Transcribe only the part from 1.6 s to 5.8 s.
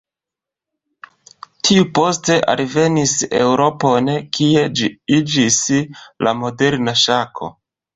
Tiu poste alvenis Eŭropon, kie ĝi iĝis